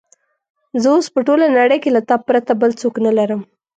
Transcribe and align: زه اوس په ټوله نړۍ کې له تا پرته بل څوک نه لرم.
زه 0.81 0.87
اوس 0.93 1.07
په 1.13 1.19
ټوله 1.27 1.45
نړۍ 1.59 1.77
کې 1.83 1.89
له 1.95 2.01
تا 2.09 2.15
پرته 2.27 2.51
بل 2.61 2.71
څوک 2.81 2.95
نه 3.05 3.11
لرم. 3.17 3.41